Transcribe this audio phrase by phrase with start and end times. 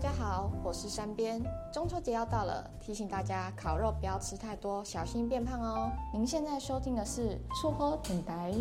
[0.00, 1.42] 大家好，我是山边。
[1.72, 5.90] 中秋节要到了，提醒大家烤肉不要吃太多，小心变胖哦。
[6.14, 8.54] 您现在收听的是厝好电台。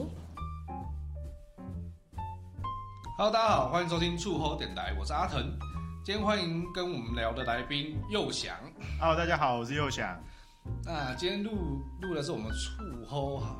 [3.19, 5.55] Hello，大家好，欢迎收听厝好电台，我是阿腾。
[6.03, 8.55] 今天欢迎跟我们聊的来宾佑翔。
[8.99, 10.19] Hello，大家好，我是佑翔。
[10.83, 11.51] 那今天录
[12.01, 13.55] 录的是我们厝好哈，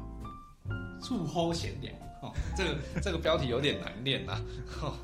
[0.99, 2.33] 厝好闲聊哦。
[2.55, 4.31] 这个这个标题有点难念呐、
[4.81, 4.97] 啊。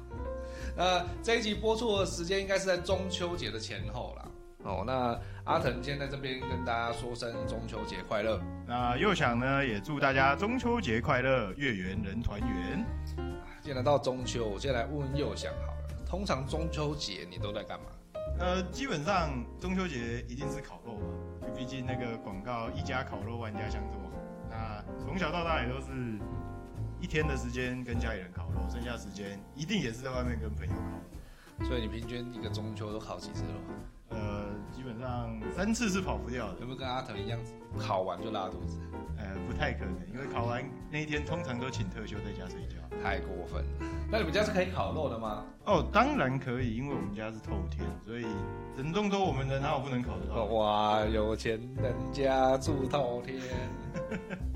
[0.75, 4.25] 呃，这一集播出的时间应该是在中秋节的前后啦。
[4.63, 8.41] 哦，那阿腾今天在这边跟大家说声中秋节快乐。
[8.65, 12.83] 那又想呢，也祝大家中秋节快乐，月圆人团圆。
[13.61, 16.05] 既然到中秋，我先来问问又想好了。
[16.07, 17.85] 通常中秋节你都在干嘛？
[18.39, 19.29] 呃，基本上
[19.59, 24.17] 中秋节一定是烤肉嘛，毕竟那个广告“一家烤肉，万家香”这么好。
[24.49, 25.91] 那从小到大也都是。
[27.03, 30.71] 一天的时间跟家里人烤肉，剩下时间一定也是在外面跟朋友
[31.59, 31.65] 烤。
[31.65, 34.17] 所以你平均一个中秋都烤几次肉？
[34.17, 36.61] 呃，基本上三次是跑不掉的。
[36.61, 37.37] 有没有跟阿腾一样，
[37.77, 38.79] 烤完就拉肚子？
[39.17, 42.77] 呃，不太可能，因为烤完那一天通常都请特休在家睡觉。
[43.03, 43.69] 太过分了。
[44.09, 45.43] 那你们家是可以烤肉的吗？
[45.65, 48.25] 哦，当然可以，因为我们家是透天，所以
[48.77, 50.45] 人众多我们的，哪有不能烤的？
[50.45, 53.41] 哇，有钱人家住透天。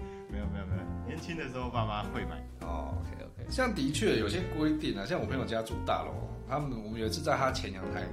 [1.18, 2.38] 年轻的时候，爸妈会买。
[2.62, 3.52] 哦，OK OK。
[3.52, 6.12] 像的确有些规定啊，像我朋友家住大楼，
[6.48, 8.04] 他们我们有一次在他前阳台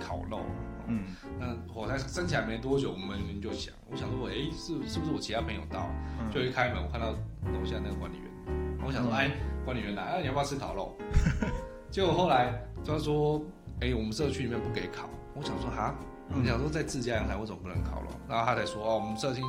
[0.00, 0.40] 烤肉，
[0.88, 1.04] 嗯，
[1.38, 5.88] 那火柴升起来没多久，我们就想，我想说，哎、欸，是是不是我其他朋友到？
[6.18, 8.28] 嗯、就一开门，我看到楼下那个管理员，
[8.84, 10.96] 我想说，哎、嗯，管理员来，哎，你要不要吃烤肉？
[11.92, 13.40] 结果后来他说，
[13.80, 15.08] 哎、欸，我们社区里面不给烤。
[15.36, 15.94] 我想说，哈，
[16.30, 18.08] 我想说在自家阳台为什么不能烤肉？
[18.28, 19.42] 然后他才说，哦，我们社区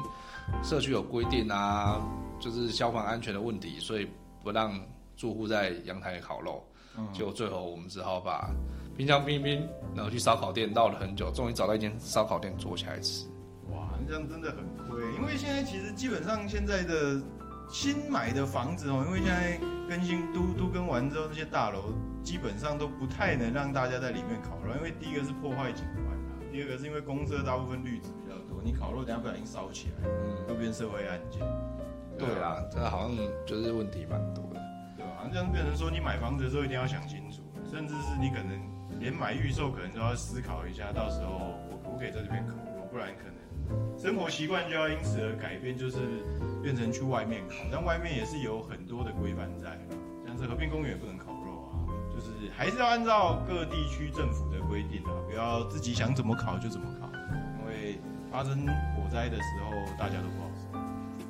[0.62, 2.00] 社区有规定啊。
[2.40, 4.08] 就是消防安全的问题，所以
[4.44, 4.80] 不让
[5.16, 6.64] 住户在阳台烤肉。
[6.98, 8.50] 嗯，结果最后我们只好把
[8.96, 13.28] 冰箱冰冰，然后去烧烤店绕了很久，终于找到一间烧烤店坐起来吃。
[13.72, 17.22] 哇，这样真的很亏，因为现在其实基本上现在的
[17.70, 19.58] 新买的房子哦，因为现在
[19.90, 21.94] 更新都都更完之后，那些大楼
[22.24, 31.42] 基本上都不太能让大家在里面烤肉，因为第一个是破坏景观啊，第二个是因为公设大部分绿植比较多，你烤肉等下不小心烧起来，嗯，会变社会案件。
[32.18, 34.62] 对啊，这个好像就是问题蛮多的，
[34.98, 35.28] 对吧？
[35.32, 38.60] 这样变成说，你买房子的时候一定要想清楚，甚至是你可能
[39.00, 45.98] 连买预售，可能都要思考一下，到时候我可不可以在这边烤肉，不然可能生活习惯就要因此而改变，就是
[46.64, 47.56] 变成去外面烤。
[47.72, 49.78] 但外面也是有很多的规范在，
[50.26, 57.10] 像是和平公园不能烤肉啊，就是还是要按照各地区政府的规定啊，不要自己想怎么烤就怎么烤，
[57.60, 58.00] 因为
[58.32, 58.66] 发生
[58.96, 60.55] 火灾的时候大家都不好受。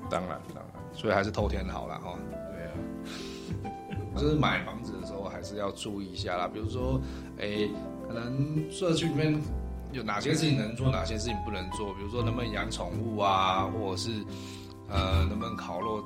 [0.09, 0.65] 当然，当然。
[0.93, 2.17] 所以还是偷天好了哈。
[2.51, 2.71] 对啊，
[4.15, 6.47] 就是买房子的时候还是要注意一下啦。
[6.51, 6.99] 比如说，
[7.37, 7.71] 哎、欸，
[8.07, 9.41] 可能社区里面
[9.91, 11.93] 有哪些事情能做，哪些事情不能做。
[11.95, 14.23] 比如说，能不能养宠物啊，或者是
[14.89, 16.03] 呃，能不能烤肉，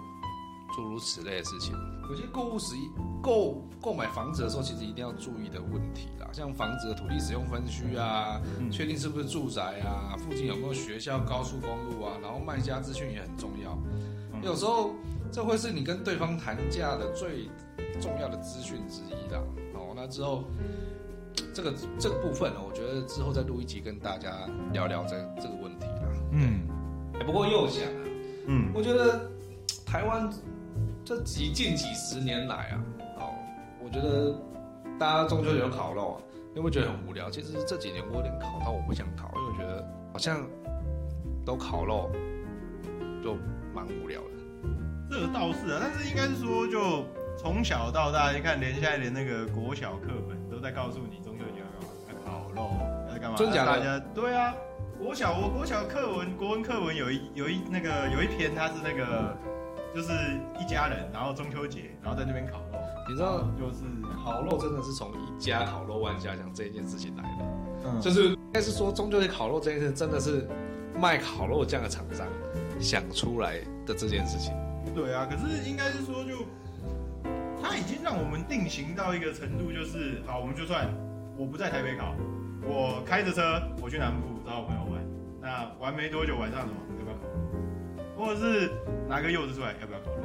[0.79, 1.75] 诸如此类的事情。
[2.09, 2.73] 有些购物时
[3.21, 8.41] 购购买房子的时候，其实一定要注意的问题啦，像房子的土地使用分区啊，
[8.71, 13.77] 确定是不是住宅啊，附近有没有学校、高速公路啊，然后卖家资讯也很重要。
[14.41, 14.91] 有时候，
[15.31, 17.49] 这会是你跟对方谈价的最
[17.99, 19.41] 重要的资讯之一啦。
[19.75, 20.45] 哦，那之后，
[21.53, 26.07] 这个这个部分呢，我觉得之后再录一集跟大家聊聊这这个问题啦。
[26.31, 26.61] 嗯，
[27.25, 28.07] 不过又想啊，
[28.47, 29.29] 嗯，我觉得
[29.85, 30.31] 台湾
[31.09, 32.83] 这几近几十年来啊，
[33.17, 33.33] 哦，
[33.83, 34.31] 我觉得
[34.99, 36.21] 大家中秋节有烤肉啊，
[36.53, 37.31] 你会觉得很无聊。
[37.31, 39.83] 其实这几年我有点烤到我不想烤，因为我觉得
[40.13, 40.45] 好像
[41.43, 42.11] 都烤肉
[43.23, 43.35] 就。
[43.71, 44.27] 蛮无聊的，
[45.11, 47.05] 这个倒是啊，但是应该是说，就
[47.37, 53.37] 从小到大，你看连现在连那个国小课本都在告诉你中秋节要干嘛，要烤肉，要干嘛？
[53.37, 53.71] 真假的？
[53.71, 54.55] 大家对啊，
[54.97, 59.37] 国小我国小课文国文课文有一有一那个有一篇，它是那个
[59.95, 60.11] 就是
[60.59, 62.79] 一家人，然后中秋节，然后在那边烤肉。
[63.07, 63.83] 你知道，就是
[64.23, 67.45] 烤肉真的是从一家烤肉万家讲这一件事情来的，
[67.85, 70.47] 嗯，就是应该是说中秋节烤肉这件事真的是
[70.99, 72.27] 卖烤肉酱的厂商。
[72.79, 74.53] 想出来的这件事情，
[74.95, 76.45] 对啊，可是应该是说，就
[77.61, 80.87] 他已经让我们定型到一个程度，就是好，我们就算
[81.35, 82.15] 我不在台北烤，
[82.63, 85.03] 我开着车我去南部找我朋友玩，
[85.41, 87.08] 那玩没多久晚上什么要不要烤肉，
[88.19, 88.69] 或者是
[89.07, 90.23] 拿个柚子出来要不要烤肉，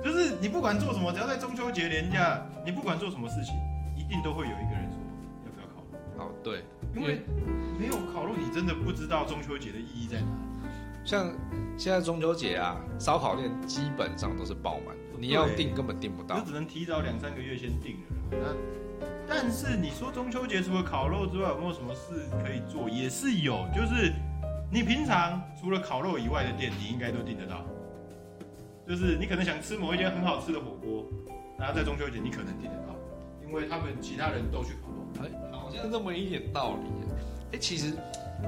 [0.00, 3.52] 就是你不管做什么，只要在中秋节连假，你不管做什么事情，
[3.96, 4.98] 一定都会有一个人说
[5.44, 5.98] 要不要烤肉。
[6.16, 6.62] 好，对，
[6.94, 7.22] 因为
[7.76, 10.26] 没有烤肉，你真的不知道中秋节的意义在哪。
[11.04, 11.32] 像
[11.76, 18.06] 现在中秋节啊，烧烤店基本上都是爆满的，你要订根本订不到，就只能提早两三个月先订了。
[18.30, 18.54] 那
[19.28, 22.88] 但是你说中秋节除了烤肉之外，有没有什么事可以做？
[22.88, 24.12] 也是有，就是
[24.72, 27.62] 你平常除了烤肉以外的店，你应该都订得到。
[28.88, 31.04] 就是你可能想吃某一间很好吃的火锅，
[31.58, 32.94] 然后在中秋节你可能订得到，
[33.46, 35.26] 因为他们其他人都去烤肉。
[35.26, 36.90] 哎，好像这么一点道理。
[37.52, 37.92] 哎，其实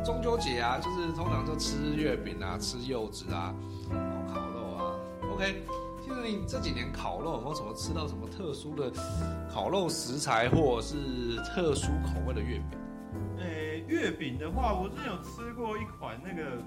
[0.02, 3.54] 中秋节啊，就是通常就吃月饼啊，吃柚子啊，
[3.90, 4.96] 然后烤肉啊。
[5.30, 5.62] OK。
[6.02, 8.90] 其实你这几年烤肉有没有什么吃到什么特殊的
[9.50, 12.78] 烤肉食材，或是特殊口味的月饼？
[13.94, 16.58] 月饼的话，我之前有吃过一款那个，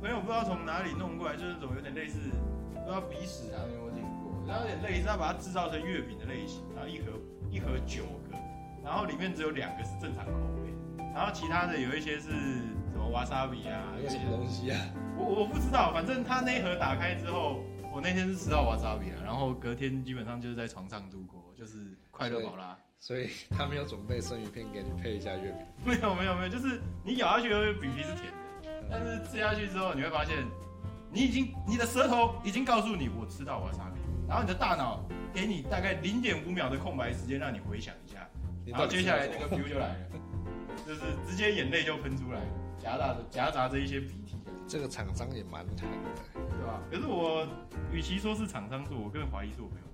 [0.00, 2.18] 没有不知道从哪里弄过来，就是那种有点类似，
[2.72, 7.12] 不知道鼻屎啊，没有听过，然后有点类似，他把它制造成月饼的类型，然后一盒
[7.50, 8.38] 一盒九个，
[8.82, 10.32] 然后里面只有两个是正常口
[10.64, 10.72] 味，
[11.12, 12.30] 然后其他的有一些是
[12.90, 14.80] 什么瓦萨比啊，有什么东西啊？
[15.18, 17.60] 我我不知道，反正他那一盒打开之后。
[17.92, 22.78] 我那天是吃到瓦萨比了，然后隔天基本上就是在床上度过，就是快乐宝拉。
[23.00, 25.66] 所以他没有准备生鱼片给你配一下月饼。
[25.84, 28.30] 没有没有没有，就是你咬下去会饼皮是甜
[28.62, 30.46] 的，但是吃下去之后你会发现，
[31.10, 35.02] 你已经你的舌头已经告诉你我吃到瓦萨比，然后你的大脑
[35.32, 38.28] 给你大概零点五秒的空白时间让你回想一下，
[38.66, 39.96] 然后接下来那个 feel 就来了，
[40.86, 42.46] 就是直接眼泪就喷出来了，
[42.78, 44.36] 夹杂着夹杂着一些鼻涕。
[44.68, 45.96] 这个厂商也蛮惨的，
[46.34, 46.80] 对吧？
[46.90, 47.48] 可是我，
[47.90, 49.84] 与其说是厂商做，我更怀疑是我朋友，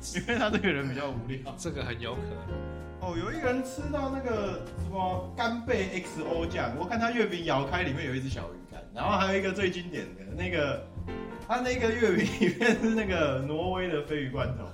[0.16, 1.54] 因为他这个人比较无聊。
[1.56, 2.58] 这个很有可能。
[3.00, 10.84] 哦，有一个人吃到那个什么干贝 XO 酱，我看他月饼咬开里面有一只小鱼干，然后还有一个最经典的那个，
[11.46, 14.64] 他那个月饼里面是那个挪威的鲱鱼罐头。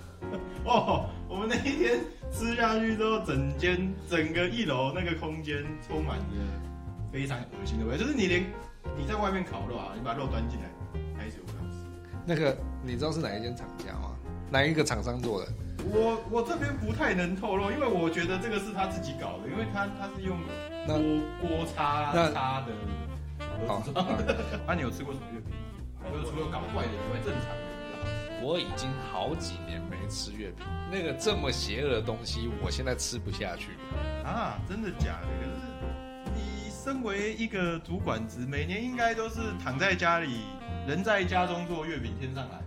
[0.64, 2.00] 哦，我们那一天
[2.32, 6.24] 吃下去之后，整间整个一楼那个空间充满着
[7.12, 8.44] 非常恶心的味道，就是你连。
[8.98, 10.66] 你在外面烤肉啊，你把肉端进来，
[11.16, 11.78] 还是有可能吃。
[12.26, 14.13] 那个你知道是哪一间厂家吗？
[14.54, 15.52] 哪一个厂商做的？
[15.84, 20.38] 我我这边不太能透露，因为我觉得这个是他自己搞的，因为他他是用
[20.86, 20.96] 锅
[21.40, 22.70] 锅叉叉的。
[23.66, 23.82] 好，
[24.64, 25.50] 那你有吃过什么月饼？
[26.12, 27.64] 就是除了搞怪的以外，正常的。
[28.44, 33.72] 我已经好几年没吃月饼，那个这么邪恶的东西，我现在吃不下去。
[34.24, 35.26] 啊，真的假的？
[35.40, 35.50] 可是。
[36.70, 40.42] 身为一个主管职，每年应该都是躺在家里，
[40.86, 42.63] 人在家中做，月饼天上来吧？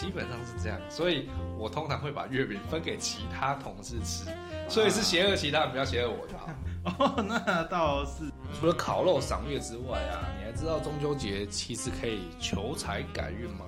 [0.00, 1.28] 基本上是这样，所以
[1.58, 4.30] 我通常会把月饼分给其他同事吃，
[4.68, 6.48] 所以是邪恶其他人，不要邪恶我就好。
[7.16, 8.30] 哦，那倒是。
[8.58, 13.64] 除了烤肉赏月之外啊，你还知道中秋节其实可以求财改运吗？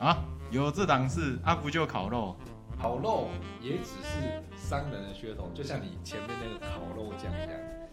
[0.00, 1.54] 啊，有这档事啊？
[1.54, 2.34] 不就烤肉？
[2.80, 3.28] 烤肉
[3.60, 7.50] 也只是商人的噱头，就像你前面那个烤肉酱一样。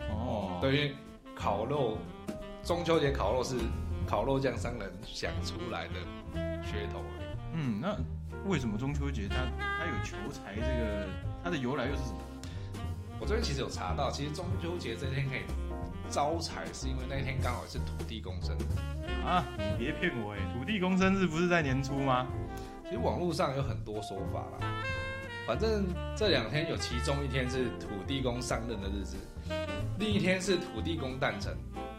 [0.10, 0.96] 哦，对。
[1.36, 1.98] 烤肉，
[2.64, 3.58] 中秋节烤肉是
[4.08, 5.96] 烤肉酱商人想出来的
[6.64, 7.02] 噱头。
[7.56, 7.98] 嗯，那
[8.50, 11.08] 为什么中秋节它它有求财这个
[11.44, 12.20] 它的由来又是什么？
[13.20, 15.42] 我这边其实有查到，其实中秋节这天可以
[16.10, 19.26] 招财，是因为那天刚好是土地公生日。
[19.26, 22.28] 啊，你别骗我哎，土地公生日不是在年初吗？
[22.84, 24.84] 其实网络上有很多说法啦，
[25.48, 25.86] 反正
[26.16, 29.16] 这两天有其中一天是土地公上任的日子。
[29.98, 31.56] 另一天是土地公诞辰，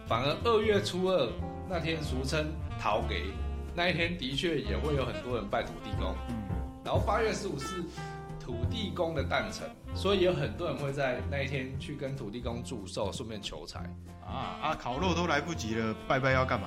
[0.07, 1.29] 反而二月初二
[1.69, 3.17] 那天俗称头家，
[3.77, 6.17] 那一天的确也会有很多人拜土地公。
[6.29, 6.35] 嗯，
[6.85, 7.83] 然后八月十五是
[8.41, 13.81] 土地公的诞辰，所以有很多人会在那一天去跟土地公祝寿，顺便求财。
[14.25, 16.67] 啊啊，烤肉都来不及了，拜拜要干嘛？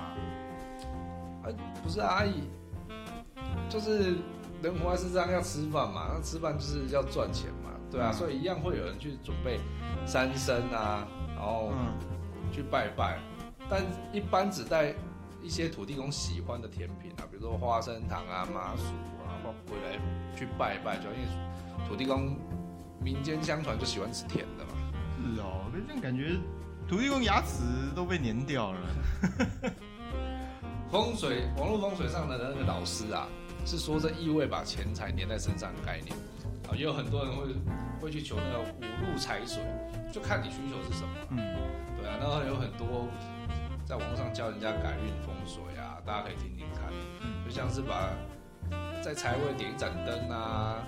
[1.44, 1.46] 啊，
[1.84, 2.44] 不是阿姨，
[3.68, 4.16] 就是
[4.62, 9.60] 人活在世上要吃饭嘛，那吃饭就是要赚钱嘛，对啊，嗯，所以一样会有人去准备
[10.06, 11.08] 三牲啊。
[11.36, 11.72] 然后
[12.52, 13.18] 去拜拜，
[13.70, 14.94] 但一般只带
[15.42, 18.84] 一些土地公喜欢的甜品啊，比如说花生糖啊、麻薯
[19.26, 19.98] 啊，回来
[20.38, 22.38] 去拜拜，就因为土地公
[23.02, 24.72] 民间相传就喜欢吃甜的嘛。
[25.18, 26.36] 是哦，这样感觉
[26.88, 27.64] 土地公牙齿
[27.96, 28.80] 都被粘掉了。
[30.92, 33.28] 风水网络风水上的那个老师啊，
[33.66, 36.16] 是说这意味把钱财粘在身上的概念。
[36.68, 37.46] 啊，也有很多人会
[38.02, 39.64] 会去求那个五路财水。
[40.12, 41.38] 就看你需求是什么，嗯，
[41.96, 43.08] 对啊，然后有很多
[43.90, 46.94] 在网络上教人家改运风水啊，大家可以听听看，
[47.44, 48.12] 就像是把
[49.02, 50.86] 在财位点一盏灯啊，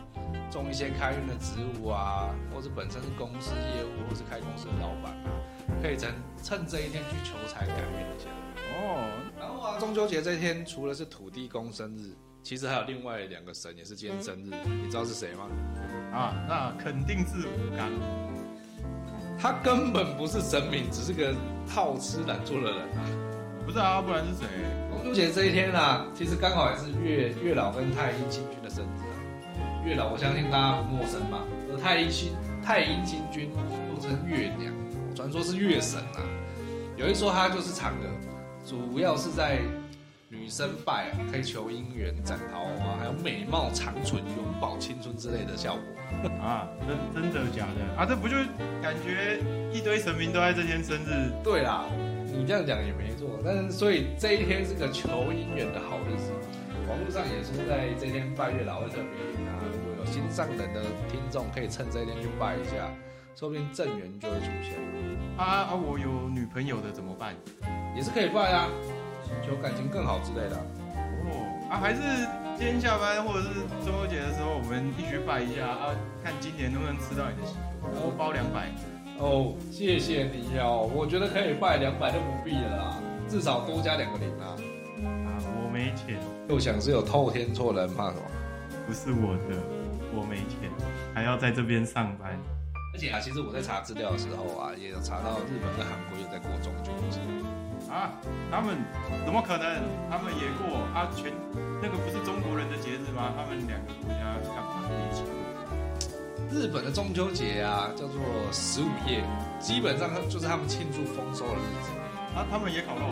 [0.51, 5.33] 种一些开运的植物啊，或者本身是公司业务或是开公司的老板啊，
[5.81, 8.29] 可以趁趁这一天去求财改运一下。
[8.75, 15.49] 哦，然后啊，中秋节这一天除了是土地公生日，其实还有另外两个神也是今天生日，你知道是谁吗？
[16.13, 17.89] 啊，那肯定是吴刚。
[19.41, 21.33] 他根本不是神明，只是个
[21.67, 23.01] 好吃懒做的人啊！
[23.65, 24.45] 不是啊，不然是谁？
[24.91, 29.17] 中秋节这一天啊，其实刚好也是月月老跟太阴星君的生日啊。
[29.83, 31.39] 月老，我相信大家不陌生吧？
[31.71, 32.33] 而太阴星
[32.63, 33.49] 太阴星君，
[33.89, 34.71] 又称月娘，
[35.15, 36.21] 传说是月神啊。
[36.95, 38.07] 有一说他就是嫦娥，
[38.63, 39.57] 主要是在
[40.31, 46.69] 女生拜啊，可以求姻缘、斩桃花，还有美貌长存、永葆青春之类的效果啊。
[46.87, 48.05] 真真的假的啊？
[48.07, 48.37] 这不就
[48.81, 51.29] 感觉一堆神明都在这天生日？
[51.43, 51.83] 对啦，
[52.25, 53.27] 你这样讲也没错。
[53.43, 56.31] 但是所以这一天是个求姻缘的好日子。
[56.87, 59.03] 网络上也说在这天拜月老会特别
[59.35, 59.59] 灵啊。
[59.69, 62.89] 如果有心上人的听众，可以趁这一天去拜一下，
[63.35, 64.79] 说不定正缘就会出现。
[65.35, 65.75] 啊啊！
[65.75, 67.35] 我有女朋友的怎么办？
[67.97, 68.69] 也是可以拜啊，
[69.45, 70.57] 求感情更好之类的。
[70.57, 72.01] 哦啊，还是
[72.57, 77.87] 今天下班或者是中秋节的时候，我们一起去拜一下啊，看今年能不能吃到你的喜福。
[77.87, 78.67] 我包两百。
[79.17, 82.97] 哦，谢谢你哦，我觉得可以拜两百就不必了啦，
[83.29, 84.57] 至少多加两个零啊。
[85.29, 85.29] 啊，
[85.63, 86.19] 我没钱。
[86.49, 88.21] 又想是有透天错人，怕什么？
[88.87, 89.55] 不是我的，
[90.13, 90.69] 我没钱，
[91.13, 92.37] 还要在这边上班。
[92.93, 97.19] 而且啊，其实我在查资料的时候啊，也有查到日本跟韩国有在过中秋节
[97.89, 98.11] 啊。
[98.51, 98.77] 他们
[99.25, 99.81] 怎么可能？
[100.09, 101.07] 他们也过啊？
[101.15, 101.31] 全
[101.81, 103.31] 那个不是中国人的节日吗？
[103.35, 105.31] 他们两个国家干嘛一起过？
[106.51, 108.19] 日本的中秋节啊，叫做
[108.51, 109.23] 十五夜，
[109.57, 111.89] 基本上就是他们庆祝丰收的日子。
[112.35, 113.07] 啊，他们也烤肉？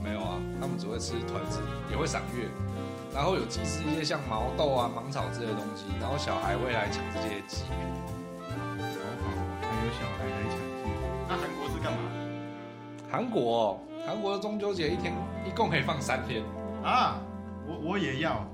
[0.00, 1.58] 没有啊，他们只会吃团子，
[1.90, 2.46] 也会赏月，
[3.12, 7.64] 然后有祭祀一些像毛豆啊、芒草之类的东西，然后小孩会来抢这些祭
[13.10, 15.14] 韩国，韩国的中秋节一天
[15.46, 16.42] 一共可以放三天
[16.84, 17.18] 啊！
[17.66, 18.46] 我我也要。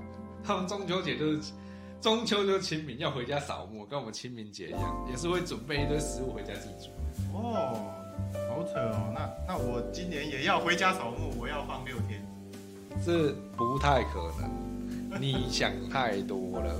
[0.43, 1.51] 他们中秋节就是
[1.99, 6.91] 中秋就是清明，要回家扫墓，跟我们清明节一样，也是会准备一堆食物回家自己煮。
[7.33, 7.91] 哦，
[8.49, 9.11] 好扯哦！
[9.13, 12.25] 那那我今年也要回家扫墓，我要放六天。
[13.05, 16.73] 这不太可能，你想太多了。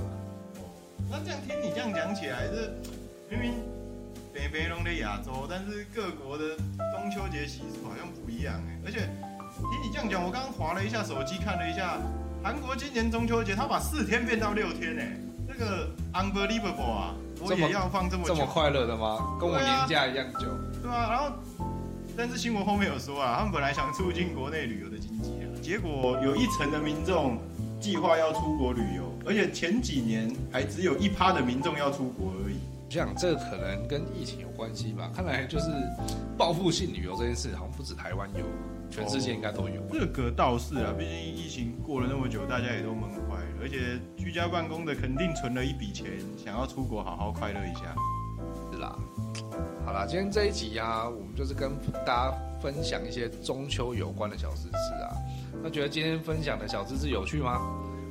[1.10, 2.72] 那这样听你这样讲起来，这
[3.28, 3.52] 明明。
[4.32, 6.44] 北北龙的亚洲，但是各国的
[7.06, 8.80] 中秋节习俗好像不一样哎。
[8.84, 11.98] 而且听你这样讲，我刚刚划了一下手机，看了一下
[12.42, 17.14] 韩国今年中秋节，他把四天变到六天哎，这个 unbelievable 啊！
[17.40, 19.36] 我也要放这么久这么快乐的吗？
[19.38, 20.48] 跟我年假一样久。
[20.82, 21.30] 对啊，然后
[22.16, 27.38] 但是新闻后面有说啊，他们本来想促进国内旅游的经济啊，结果有一成的民众
[27.80, 32.56] 计划要出国旅游，而且前几年还只有一趴的民众要出国而已。
[32.88, 35.10] 这样，这个可能跟疫情有关系吧？
[35.14, 35.66] 看来就是
[36.38, 38.44] 报复性旅游这件事，好像不止台湾有，
[38.90, 39.82] 全世界应该都有。
[39.92, 47.94] 这个倒是啊，毕竟疫情过了那么久，大家也都闷坏了，而且居家办公的肯定存了一笔钱，想要出国好好快乐一下。
[48.72, 48.96] 是啦，
[49.84, 51.72] 好啦，今天这一集啊，我们就是跟
[52.06, 55.10] 大家分享一些中秋有关的小知识啊。
[55.62, 57.60] 那觉得今天分享的小知识有趣吗？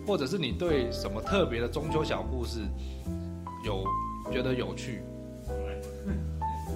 [0.05, 2.59] 或者是你对什么特别的中秋小故事
[3.65, 3.85] 有？
[4.31, 5.01] 觉得有趣，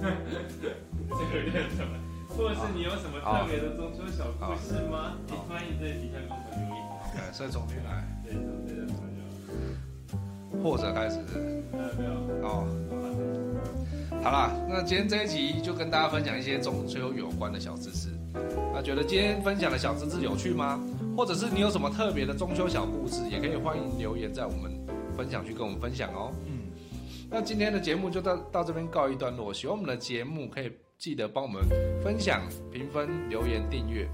[0.00, 1.96] 个有点什么？
[2.28, 5.16] 或者是你有什么特别的中秋小故事吗？
[5.26, 6.78] 你欢迎在底下跟我们留言。
[7.04, 8.04] OK，所以重新来。
[8.24, 11.18] 对，从这个重新或者开始。
[11.72, 12.12] 呃，没有。
[12.46, 12.66] 哦。
[14.22, 18.08] 好啦，那今天这一集就跟大家分享一些中秋有关的小知识。
[18.72, 20.78] 那觉得今天分享的小知识有趣吗？
[21.16, 24.70] 或者是你有什么特别的中秋小故事，也可以欢迎留言在我们
[25.16, 26.32] 分享区跟我们分享哦。
[27.30, 27.32] 嗯。
[27.32, 29.54] 那今天的节目就到到这边告一段落。
[29.54, 31.62] 喜欢我们的节目，可以记得帮我们
[32.02, 34.08] 分享、评分、留言、订阅。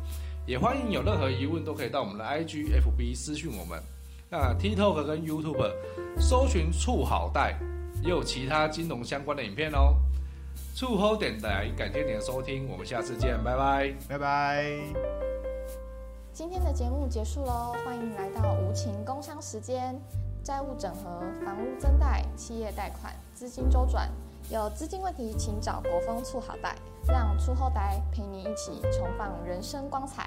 [0.46, 3.82] 也欢迎有任何疑问都可以到我们的 IG、FB 私讯我们。
[4.30, 5.73] 那 TikTok 跟 YouTube
[6.20, 7.58] 搜寻处好贷，
[8.02, 9.96] 也有其他金融相关的影片哦。
[10.75, 14.66] 处好电台，感谢你的收听，我们下次见，拜拜，拜拜。
[16.32, 20.25] 今天的节目结束喽，欢迎来到无情工商时间。
[20.46, 24.08] 债务整合、房屋增贷、企业贷款、资金周转，
[24.48, 26.72] 有资金问题请找国风促好贷，
[27.08, 30.24] 让促后贷陪你一起重放人生光彩。